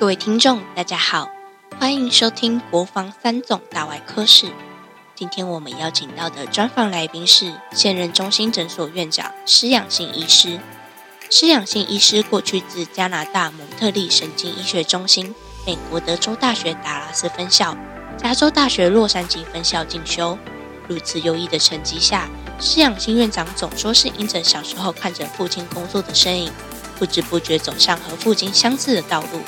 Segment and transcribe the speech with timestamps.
[0.00, 1.30] 各位听众，大家好，
[1.78, 4.50] 欢迎收听国防三总大外科室。
[5.14, 10.58] 今天我们邀请到的专访来宾是现任中心诊所院长施养性医师。
[11.28, 15.34] 施养性医师过去自加拿大蒙特利神经医学中心、
[15.66, 17.76] 美国德州大学达拉斯分校、
[18.16, 20.38] 加州大学洛杉矶分校进修。
[20.88, 22.26] 如此优异的成绩下，
[22.58, 26.50] 施养性院长总说是因着小时候看着父亲工作的身影，
[26.98, 29.42] 不知不觉走上和父亲相似的道路。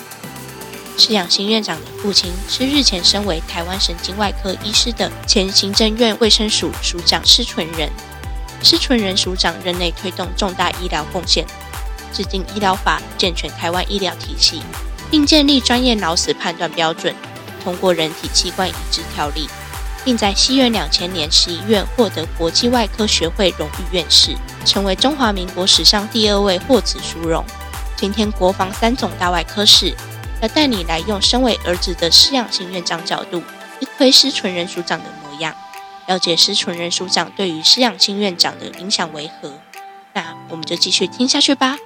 [0.97, 7.91] 施养新院长的父亲是日前身为台湾神经外科医师的前行政院卫生署署长施纯仁。
[8.63, 11.45] 施纯仁署长任内推动重大医疗贡献，
[12.13, 14.63] 制定医疗法，健全台湾医疗体系，
[15.11, 17.13] 并建立专业脑死判断标准，
[17.65, 19.49] 通过人体器官移植条例，
[20.05, 27.45] 并在西元两千年十一月获得国际外科学会荣誉院士，成为中华民国史上第二位获此殊荣。
[27.97, 29.93] 今天国防三总大外科室。
[30.43, 33.41] 要带你来用身为儿子的施养新院长角度，
[33.79, 35.55] 一窥施纯人署长的模样，
[36.09, 39.53] 了解施纯人署长对于施养新院长的影响为何。
[40.15, 41.77] 那我们就继续听下去吧。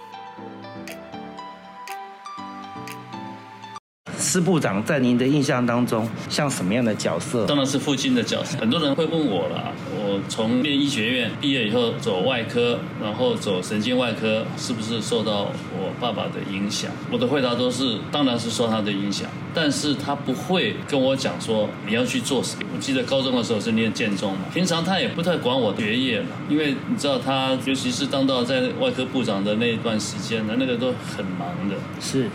[4.37, 7.47] 施部长在您的印象当中像什么样的角色？
[7.47, 8.59] 当然是父亲的角色。
[8.59, 16.91] 很多人会问我了，我从念医学院毕业以后走外科，然后走神经外科，是不是受到我爸爸的影响？
[17.11, 19.27] 我的回答都是，当然是受他的影响。
[19.55, 22.67] 但是他不会跟我讲说你要去做什么。
[22.75, 31.77] 我记得高中的时候是念建中嘛，平常他也不太管我学业嘛，因为你知道他，尤其是当到在外科部长的那一段时间呢，那个都很忙的。
[31.99, 32.29] 是。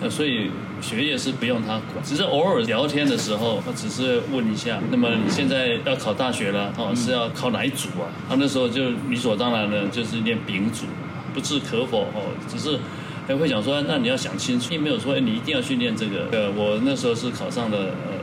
[0.00, 4.78] 呃，所以学业是不用他管，只是偶尔聊天的时候，他只是问一下。
[4.92, 8.06] 那么你现在要考大学了，哦，是要考哪一组啊？
[8.28, 10.86] 他那时候就理所当然的，就是念丙组，
[11.34, 12.30] 不置可否哦。
[12.48, 12.78] 只是
[13.26, 16.28] 还会想说，那你要想清楚，并没有说你一定要去念这个。
[16.30, 18.14] 呃，我那时候是考上了呃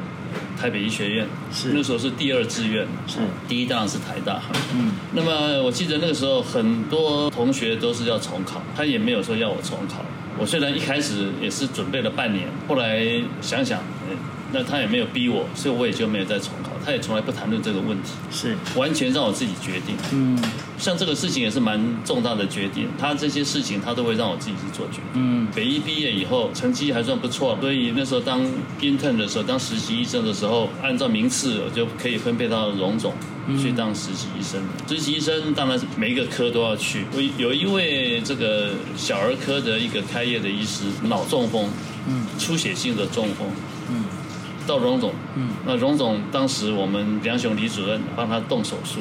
[0.58, 4.42] 台北医学院，是那时候是第二志愿，是第一当然是台大。
[4.74, 10.06] 嗯，那么我记得那个时候很多同学都是要重考，他也没有说要我重考。
[10.38, 13.06] 我虽然一开始也是准备了半年，后来
[13.42, 13.82] 想想，
[14.52, 16.75] 那他也没有逼我，所以我也就没有再重考。
[16.86, 19.96] 他也从来不谈论这个问题，是完全让我自己决定。
[20.14, 20.38] 嗯，
[20.78, 25.14] 像这个事情也是蛮重大的决定，他这些事情他都会让我自己去做决定。
[25.16, 28.42] 嗯，北医毕业以后成绩还算不错，所以那时候当
[28.80, 33.14] intern 的时候，当实习医生的时候，按照名次我就可以分配到荣总
[33.60, 34.62] 去当实习医生。
[34.88, 37.06] 实习医生当然是每一个科都要去。
[37.16, 41.68] 我有一位这个小儿科的一个开业的医师，脑中风，
[42.08, 43.75] 嗯，出血性的中风，嗯。
[44.68, 49.00] 到荣总，嗯，那荣总当时我们梁雄李主任帮他动手术，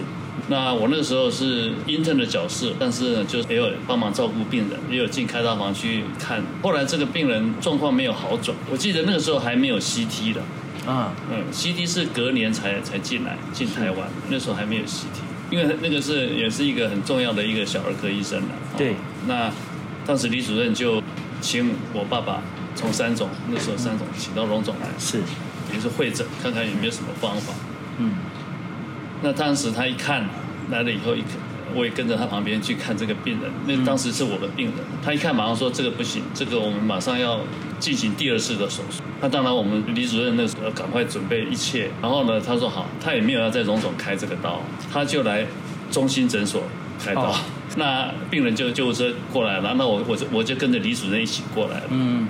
[0.49, 6.43] 那我那个时候是 intern 的角色，但是就也有帮忙照顾病人，也有进开刀房去看。
[6.63, 10.43] 后来这个病人状况没有好转，我记得那个时候还没有 CT 的，
[10.87, 18.49] 啊，嗯，CT 是隔年才才进来进台湾，那时候还没有 CT，因为那个是也是一个很重要的一个小儿科医生了。
[18.77, 18.95] 对，
[19.27, 19.51] 那
[20.05, 21.03] 当时李主任就
[21.41, 22.43] 请我爸爸
[22.75, 25.21] 从三总那时候三总请到荣总来，是。
[25.85, 27.53] 也是会诊，看看有没有什么方法。
[27.99, 28.13] 嗯，
[29.23, 30.27] 那当时他一看
[30.71, 31.23] 来了以后，一
[31.75, 33.51] 我也跟着他旁边去看这个病人。
[33.67, 37.41] 那当时是我的病人，他一看马上说这个不行，这个我们马上要
[37.79, 39.03] 进行第二次的手术。
[39.21, 41.91] 那当然我们李主任那时候赶快准备一切。
[42.01, 45.47] 然后呢，他说好，他也没有要在荣总开这个刀，他就来
[45.91, 46.63] 中心诊所
[47.05, 47.35] 开刀。
[47.77, 51.87] 那病人就救护车过来了，那我我就我就跟着李主任一起过来了。
[51.91, 52.27] 嗯。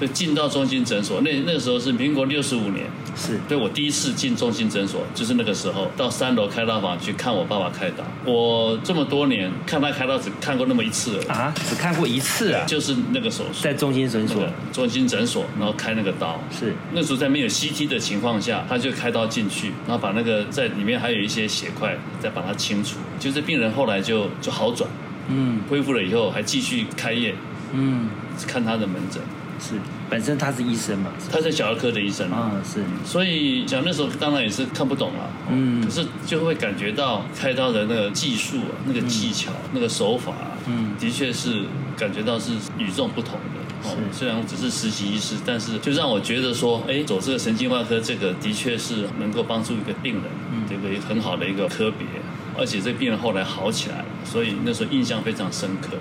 [0.00, 2.86] 就进到中心诊所，那那个时候是民国六十五年，
[3.16, 3.38] 是。
[3.48, 8.04] 对我第一次进中心诊所，就是那个时候到三楼开刀房去看我爸爸开刀。
[8.24, 16.74] 我这么多年看他开刀只看过那么一次啊，只看过一次啊，就是那个手术在中心诊所，中心诊所，然后开那个刀，是。
[16.92, 24.88] 那时候在没有 CT 的情况下，他就开刀进去，然后把那个在里面还有一些血块，再把它清除，就是病人后来就就好转，
[25.28, 27.34] 嗯，恢复了以后还继续开业，
[27.72, 28.08] 嗯，
[28.46, 29.20] 看他的门诊。
[29.60, 29.74] 是，
[30.08, 32.30] 本身他是医生嘛，他是小儿科的医生。
[32.30, 40.32] 啊，是，所以讲那时候当然也是看不懂了，嗯，可是就会感觉到开刀的那个技术啊，那个技巧，那个手法，
[40.66, 41.64] 嗯，的确是
[41.96, 52.06] 感觉到是与众不同的，哦，虽然我只是实习医师，但是就让我觉得说，哎，走这个神经外科这个的确是能够帮助一个病人，嗯，这个很好的一个科别，
[52.56, 55.96] 而且这个病人后来好起来了，所以那时候印象非常深刻。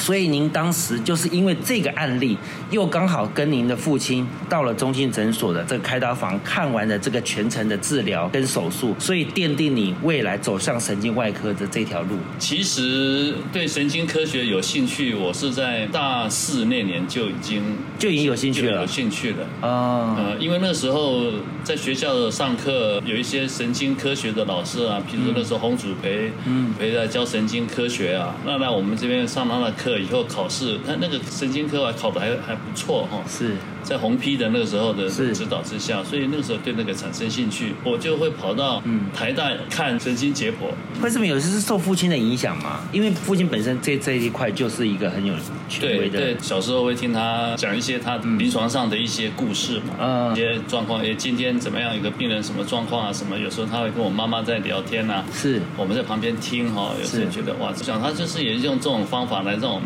[0.00, 2.36] 所以您当时就是因为这个案例，
[2.70, 12.16] 又刚好跟您的父亲到了中心诊所的这个开刀房看完了这个全程的治疗跟手术，所以奠定你未来走向神经外科的这条路。
[12.38, 17.62] 其实对神经科学有兴趣，我是在大四那年就已经
[17.98, 20.16] 就已经有兴趣了，有兴趣了啊。
[20.16, 21.24] 呃，因为那时候
[21.62, 33.22] 在学校上课，有一些神经科学的老师啊，比如说那时候洪祖培，嗯，培在教神经科学啊，那来我们这边上他的课以后考试，他那个神经科还考的还还不错哈。
[33.28, 33.56] 是。
[33.82, 38.80] 在红批的那个时候的指导之下，所以那个时候对那个产生兴趣，我就会跑到
[39.14, 40.66] 台大看神经解剖。
[41.02, 42.80] 为什么有些是受父亲的影响嘛？
[42.92, 45.34] 因为父亲本身这这一块就是一个很有
[45.66, 46.18] 权威的。
[46.18, 51.02] 对，小时候会听他讲一些他临床上的一些故事嘛，嗯，一些状况。
[51.02, 51.96] 哎，今天怎么样？
[51.96, 53.10] 一个病人什么状况啊？
[53.10, 53.36] 什么？
[53.38, 55.24] 有时候他会跟我妈妈在聊天呐。
[55.32, 59.79] 是，我们在旁边听哈，有时候觉得哇，想他就是也用这种方法来让我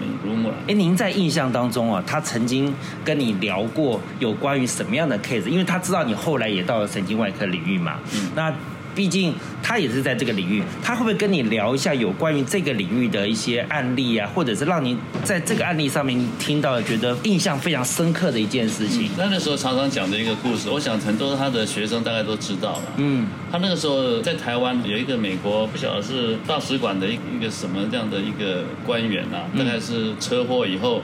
[0.66, 2.72] 哎，您在印象当中啊，他曾经
[3.04, 4.00] 跟你聊过。
[4.18, 5.46] 有关于什么样的 case？
[5.46, 8.52] 因为他知道你后来也到了神经外科领域嘛，嗯，那
[8.94, 19.10] 毕竟他也是在这个领域，他会不会跟你聊一下有关于这个领域的一些案例啊，或者是让你在这个案例上面听到觉得印象非常深刻的一件事情？
[19.18, 22.82] 那那时候常常讲的一个故事，我想很多他的学生大概都知道了。
[22.96, 31.02] 嗯，他那个时候在台湾有一个美国不晓得是大使馆的一一个什么这样的一个官员啊，大概是车祸以后。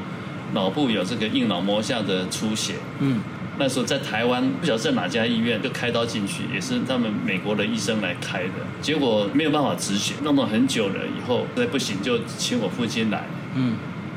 [0.53, 3.21] 脑部有这个硬脑膜下的出血，嗯，
[3.61, 13.25] 那时候在台湾不晓得在哪家医院就开刀进去，也是他们美国的医生来开的，结果没有办法止血，弄了很久了以后，再不行就请我父亲来，
[13.55, 13.77] 嗯，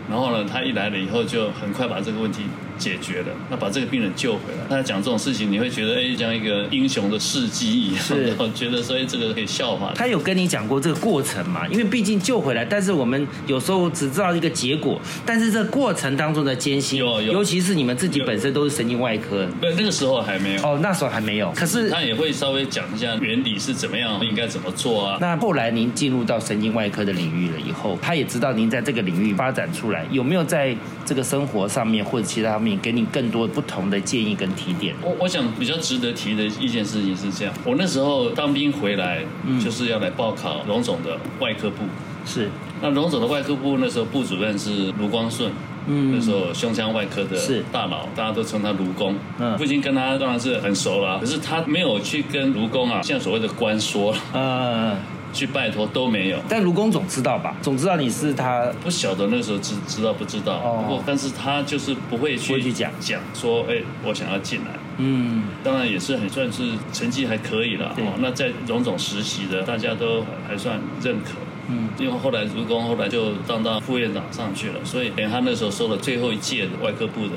[0.10, 2.44] 然后呢，他一来了以后就很快把这个问题。
[2.78, 4.66] 解决了，那把这个病人救回来。
[4.70, 9.94] 他讲这种事情，你会觉得哎，像一个英雄的事迹一样，是觉得所以这个可以笑话。
[9.96, 11.68] 他有跟你讲过这个过程嘛？
[11.68, 21.52] 因为毕竟救回来，但是我们有时候只知道一个结果，但是这过程当中的艰辛，有有，尤其是你们自己本身都是神经外科，对，那个时候还没有哦，那时候还没有。
[21.56, 25.18] 可是他也会稍微讲一下原理是怎么样，应该怎么做啊？
[25.20, 30.76] 那后来您进入到神经外科的领域了以后，他也知道您在这个领域发展出来，有没有在
[31.06, 33.44] 这个生活上面或者其他方面给你更多？
[33.54, 39.22] 不同的建议跟提点，我我想比较值得提的一件事情是这样，我那时候当兵回来，
[39.62, 41.84] 就是要来报考龙总的外科部，
[42.26, 42.50] 是，
[42.82, 45.52] 那龙总的外科部那时候部主任是卢光顺，
[45.88, 47.38] 嗯，那时候胸腔外科的
[47.72, 54.96] 大佬，大家都称他卢工，嗯，父亲跟他当然是很熟了，可是他没有去跟卢工啊，像所谓的官说，嗯。
[55.34, 57.56] 去拜托都没有，但卢工总知道吧？
[57.62, 60.60] 总知道你是他，不晓得那个时候知知道不知道。
[60.60, 64.68] 不过，但是他就是不会去去讲讲说，哎，我想要进来。
[64.98, 67.96] 嗯，当然也是很算是成绩还可以了。
[67.98, 71.32] 哦，那在荣总实习的，大家都还算认可。
[71.68, 77.34] 嗯，因为后来卢工后来就当到副院长上去了，所以连他那时候收了最后一届的外科部的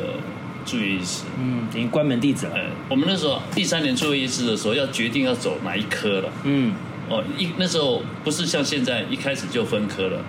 [0.67, 1.23] 住院医师。
[1.41, 2.55] 嗯，已经关门弟子了。
[2.91, 6.29] 我们那时候第三年住院医师的时候，要决定要走哪一科了。
[6.45, 6.75] 嗯。
[7.09, 10.25] 哦，一那时候不是像现在一开始就分科了，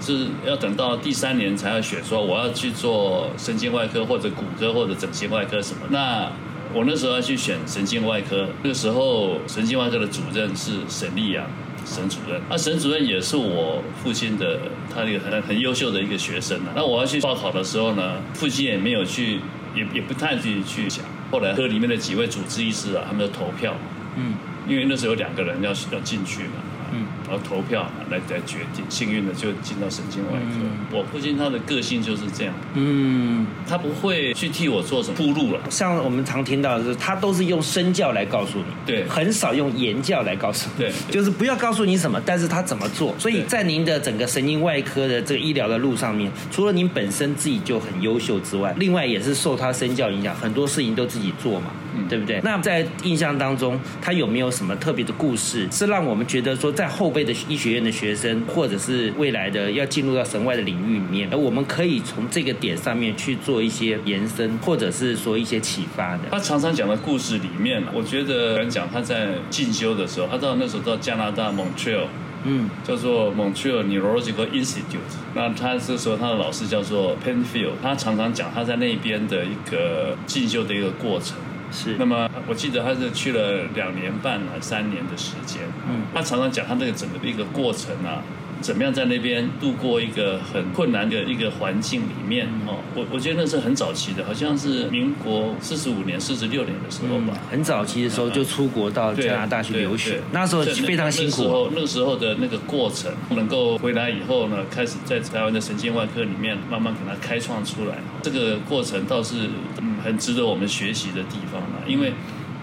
[0.00, 5.80] 是要等到第三年才要选，说我要去做神经外科或者骨科或者整形外科什么。
[5.90, 6.30] 那
[6.72, 11.44] 我那时候要去选神经外科，那个时候神经外科的主任是沈立阳，
[11.84, 12.40] 沈主任。
[12.48, 14.60] 那沈主任也是我父亲的，
[14.94, 16.72] 他一个很很优秀的一个学生啊。
[16.76, 19.40] 那我要去报考的时候呢，父亲也没有去，
[19.74, 21.04] 也也不太去去想。
[21.32, 23.74] 后来科里面的几位主治医师啊，他们投票，
[24.16, 24.34] 嗯。
[24.70, 26.62] 因为那时候有两个人要要进去嘛。
[26.92, 30.96] 嗯，然后投票来来决定，幸运的就进到神经外科。
[30.98, 35.60] 我父亲他的个性就是这样，嗯，他不会去替我做什么铺路了。
[35.70, 43.14] 像我们常听到的是，他都是用身教来告诉你，对，很少用言教来告诉你，对，就是不要告诉你什么，但是他怎么做。
[43.20, 51.70] 所以在您的整个神经外科的这个医疗的路上面，除了您本身自己就很优秀之外，另外也是受他身教影响，很多事情都自己做嘛，
[52.08, 52.40] 对不对？
[52.42, 56.70] 那在印象当中，他有没有什么特别的故事，是让我们觉得说？
[56.70, 66.20] 在后辈的医学院的学生，或者是未来的要进入到神外的领域里面，而我们可以从这个点上面去做一些延伸，或者是说一些启发的。
[66.30, 72.06] 他常常讲的故事里面，我觉得敢讲他在进修的时候，他到那时候到加拿大 Montreal，
[72.44, 75.18] 嗯，叫做 Montreal Neurological Institute。
[75.34, 81.36] 那他这时候他的老师叫做 Penfield，他常常讲他在那边的一个进修的一个过程。
[81.72, 85.62] 是，那么我记得他是去了两年半了，三年的时间。
[85.88, 88.22] 嗯，他常常讲他那个整个的一个过程啊，
[88.60, 92.76] 怎么样在那边度过一个很困难的一个环境里面哦。
[92.94, 97.38] 我我觉得那是很早期的，好像是民国四十五年、四十六年的时候吧。
[97.50, 101.68] 很早期的时候就出国到加拿大去留学，那时候非常辛苦。
[101.74, 109.48] 那个时候的那个过程，能够回来以后呢，开始在台湾的神经外科里面慢慢给它开创出来，这个过程倒是
[109.80, 112.12] 嗯很值得我们学习的地方了，因为。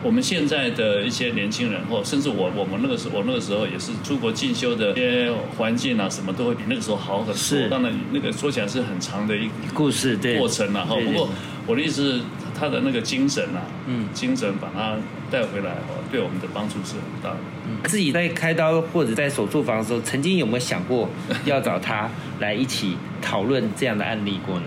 [0.07, 7.35] 我们现在的一些年轻人，或甚至我，我们那个时候，我那个时候也是出国进修的，一些环境啊，什么都会比那个时候好很多。
[7.35, 10.85] 是，当然那个说起来是很长的一故事，对过程啊。
[10.85, 11.29] 哈，不过
[11.65, 12.21] 我的意思是，
[12.57, 14.95] 他的那个精神啊，嗯，精神把他
[15.29, 17.37] 带回来，哦，对我们的帮助是很大的。
[17.83, 21.09] 自己在开刀或者在手术房的时候，曾经有没有想过
[21.43, 22.09] 要找他
[22.39, 24.65] 来一起讨论这样的案例过呢？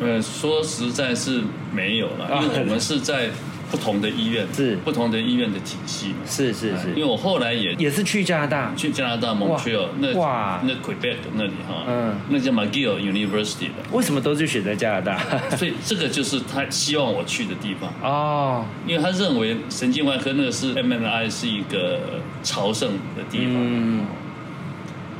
[0.00, 1.42] 呃，说实在是
[1.74, 3.28] 没有了，因为我们是在。
[3.70, 6.90] 不同的医院是不同的医院的体系，是是是。
[6.90, 13.74] 因为我后来也也是去加拿大，去加拿大 Montreal 那哇那 Quebec 那里哈，嗯，那叫 McGill University 的。
[13.92, 15.18] 为什么都是选择加拿大？
[15.56, 18.64] 所以这个就是他希望我去的地方哦。
[18.86, 23.54] 因为他认为神经外科那个是 MNI 是一个朝圣的地方。
[23.54, 24.06] 嗯。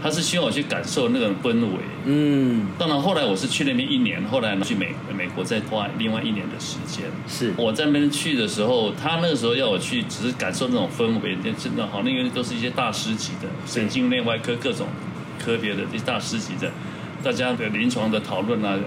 [0.02, 7.06] 他是希望我去感受那种氛围，嗯，当然后来我是去那边一年，后来呢去美美国再花另外一年的时间。
[7.26, 14.86] 是我在那边去的时候，他那个时候要我去，只是感受那种氛围，那真的好，那个都是一些大师级的神经内外科各种
[15.38, 16.70] 科别的这些大师级的。
[17.26, 18.78] 大家的临床的讨论啊，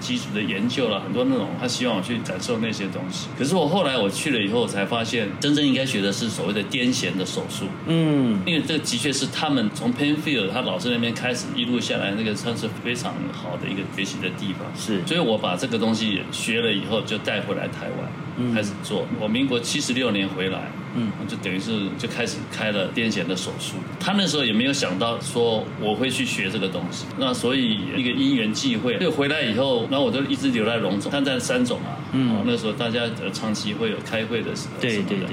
[0.00, 3.28] 基础的研究了很多那种，他希望我去感受那些东西。
[3.38, 7.66] 可是我后来我去了以后，才发现真正应该学的是所谓的癫痫的手术。
[7.86, 14.66] 嗯，因为这个的确是他们从 Painfield 他老师那边开始一路下来，那个算是非常好的一个学习的地方。
[14.74, 18.08] 是，所以我把这个东西学了以后，就带回来台湾，
[18.54, 19.06] 开始做。
[19.20, 20.70] 我民国七十六年回来。
[20.96, 23.74] 嗯，就等于是就开始开了癫痫的手术。
[24.00, 27.04] 他那时候也没有想到说我会去学这个东西。
[27.18, 31.94] 那所以一个因缘际会，就回来以后，然后我就一直留在龙总，他在三总啊。
[32.12, 33.02] 嗯，那时候大家
[33.32, 35.28] 长期会有开会的时候，对对对。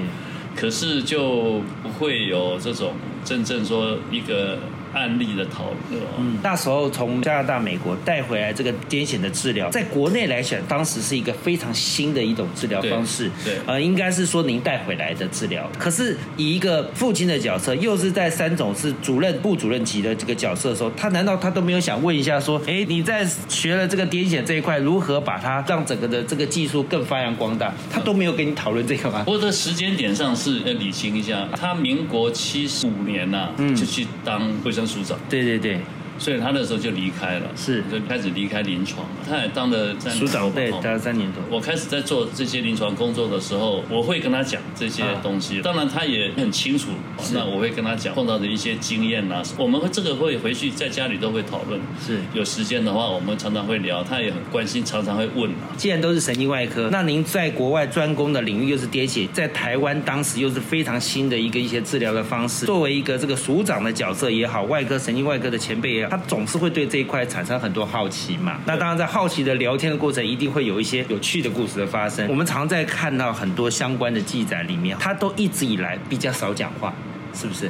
[0.54, 2.94] 可是就不会有这种
[3.24, 4.58] 真正说一个。
[4.92, 6.02] 案例的讨论。
[6.18, 13.30] 嗯，那时候从加拿大、美国带回来这个癫痫的治疗，在国内来讲，当时是一个非常新的一种治疗方式。
[13.44, 15.70] 对，呃，应该是说您带回来的治疗。
[15.78, 27.72] 可是以一个父亲的角色，又是在三种是主任、部主任级的这个角色的时候，他难道他都没有想问一下说，哎，你在学了这个癫痫这一块，如何把它让整个的这个技术更发扬光大？
[27.90, 29.22] 他都没有跟你讨论这个吗？
[29.24, 34.85] 不过这时间点上是要理清一下，他民国七十五年呐，就去当卫生。
[35.28, 35.80] 对对对。
[36.18, 39.12] 所以他那时候就离开了，是就开始离开临床了。
[39.28, 41.42] 他也当了署长，对，当了三年多。
[41.50, 45.60] 我开始在做这些临床工作的时候，我会跟他讲这些东西。
[45.62, 46.88] 当然，他也很清楚。
[47.32, 51.80] 那我会跟他讲碰到的一些经验啊，我们会这个会回去在家里都会讨论。
[52.04, 54.02] 是有时间的话，我们常常会聊。
[54.04, 55.74] 他也很关心，常常会问啊。
[55.76, 62.66] 既然都是神经外科，那您在国外专攻的领域又是癫痫，在台湾当时又是非常新的一个一些治疗的方式。
[62.66, 66.86] 作为一个这个署长的角色也好，外科神经外科的前辈也好，他总是会对。
[66.86, 68.60] 这一块产生很多好奇嘛？
[68.64, 72.28] 那当然，在好奇的聊天的过程，一定会有一些有趣的故事的发生。
[72.28, 76.94] 我们常在看到很多相关的记载里面，他都一直以来比较少讲话，
[77.34, 77.68] 是不是？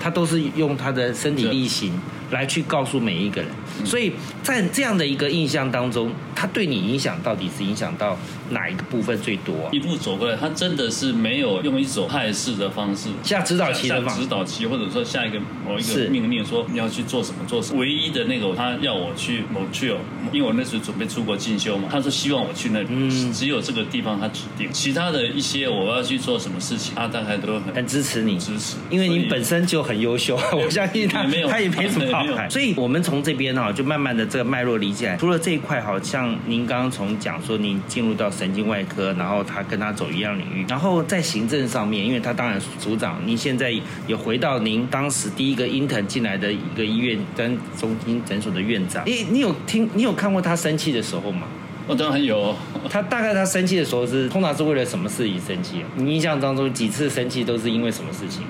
[0.00, 1.92] 他都是用他的身体力行。
[2.32, 3.48] 来去告诉每一个人，
[3.84, 4.12] 所以
[4.42, 8.18] 在这样的一个印象当中，他对你影响到底是影响到
[8.50, 9.68] 哪一个部分最多？
[9.70, 14.12] 一路走过来，他真的是没有用一种派式的方式下指导期的嘛？
[14.12, 17.80] 指导期，或者说下一个某一个命令说你要去做什么做什么。
[17.80, 19.96] 唯一的那个他要我去 Montreal，
[20.32, 32.06] 因为我那时候准备出国进修嘛，他说希望我去那里，嗯，只有这个地方他指定，其他的一些我要去做什么事情，他大概都很很支持你，支持，因为你本身就很优秀，我相信他 没有他也没什么。
[32.48, 35.16] 所以，我们从这边哈，就慢慢的这个脉络理解。
[35.18, 43.74] 除了这一块，好像您刚刚从讲说您进入到神经外科，然后他跟他走一样领域，然后在行政上面，因为他当然组长，您现在
[44.06, 49.02] 也回到您当时第一个 intern 进来的一个医院跟中心诊所的院长。
[49.06, 51.48] 你，你有听，你有看过他生气的时候吗？
[51.88, 52.54] 我当然有。
[52.88, 55.82] 他大概他生气的时候是通常是为了什么事情生气？
[55.96, 58.42] 你印象当中几次生气都是因为什么事情？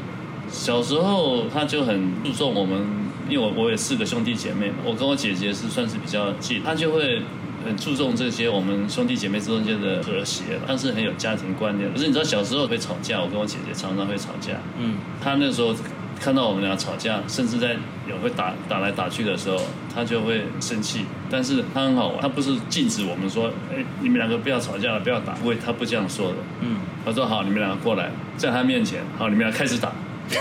[0.51, 3.07] 小时候他就很注重我们。
[3.29, 7.21] 因为我我有四个兄弟姐妹嘛，我跟我姐姐是算是比较近，他就会
[7.65, 11.93] 很注重这些我们兄弟姐妹之间的和谐，但是很有家庭观念。
[11.93, 14.53] 可是你知道小时候会吵架，我跟我姐姐常常会吵架。
[14.79, 15.75] 嗯，她那时候
[16.21, 17.77] 看到我们俩吵架，甚至在
[18.09, 19.61] 有会打打来打去的时候，
[19.95, 21.05] 他就会生气。
[21.31, 25.35] 但是他很好玩，他不是禁止我们说，哎，你们两个不要吵架了，不要打。
[25.35, 26.37] 不会，他不这样说的。
[26.63, 29.93] 嗯，他说好，你们两个过来，在他面前，好，你们俩开始打。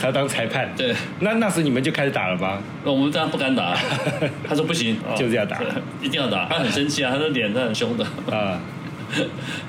[0.00, 2.62] 他当裁判，对，那那时你们就开始打了吧？
[2.84, 3.76] 那我们当然不敢打，
[4.48, 5.58] 他说不行， 就这样打，
[6.00, 6.46] 一定要打。
[6.46, 8.60] 他很生气啊，他的脸他很凶的啊，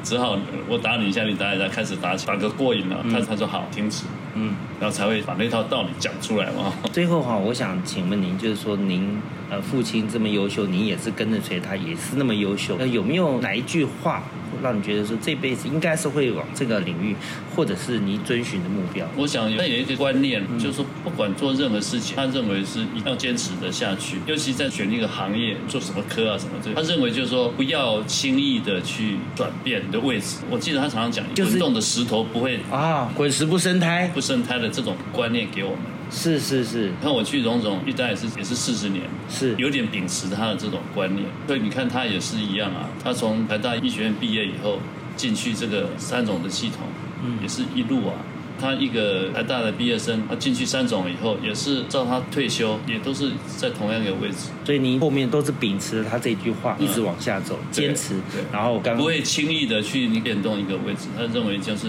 [0.03, 3.03] 只好我打你一下，你打一下，开始打起，打个过瘾了。
[3.11, 4.05] 他他说好，停止，
[4.35, 6.73] 嗯，然后才会把那套道理讲出来嘛。
[6.91, 14.23] 最后哈，我想请问您，就是说您呃父亲这么优秀，您也是跟着随他，也是那么优秀，那有没有哪一句话？
[14.61, 17.15] 让你觉得说这辈子应该是会往这个领域，
[17.55, 19.07] 或者是你遵循的目标。
[19.15, 24.17] 我想他有一个观念，就是说不管做任何事情，他认为是一定要坚持的下去。
[24.25, 30.39] 尤其在选一个行业，做什么科啊什么这，他认为就是说不要轻易的去转变你的位置。
[30.49, 35.79] 我记得他常常讲，滚动的石头不会啊，滚石不生胎，不生胎的这种观念给我们。
[36.11, 41.25] 是是是，看我去荣总，一待也是也是四十年，是有点秉持他的这种观念。
[41.47, 44.79] 所以你看他也是一样啊，他从台大医学院毕业以后
[45.15, 46.79] 进去这个三种的系统，
[47.23, 48.15] 嗯，也是一路啊。
[48.59, 54.49] 他一个台大的毕业生，他进去三种以后，也是照他退休，也都是在同样一个位置。
[54.65, 58.15] 所以您后面都是秉持他这句话，一直往下走，坚持。
[58.33, 61.07] 对，然后刚不会轻易的去你变动一个位置。
[61.15, 61.87] 他认为就是。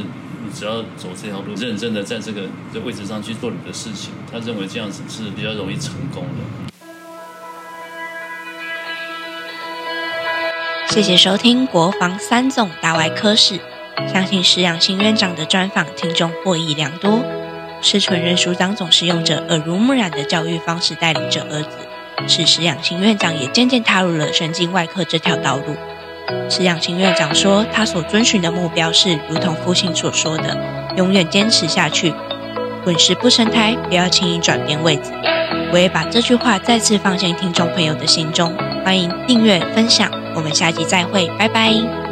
[0.54, 2.42] 只要走这条路，认真的在这个
[2.72, 6.70] 这位置上去做你的事情，他认为这样子是比较容易成功的。
[10.88, 13.60] 谢谢收听国防三总大外科室，
[14.12, 17.22] 相信石养新院长的专访听众获益良多。
[17.80, 21.78] 施纯任署长总是用着耳濡目染的教育方式带领着儿子，
[22.26, 25.76] 使石养新院长也渐渐踏入了神经外科这条道路。
[26.48, 30.56] 饲养清院长说：“他所遵循的目标是，如同父亲所说的，
[30.96, 32.12] 永远坚持下去，
[32.84, 35.12] 滚石不生胎，不要轻易转变位置。”
[35.72, 38.52] 我也把这句话再次放进听众朋友的心中。
[38.84, 42.09] 欢迎订阅分享，我们下集再会，拜拜。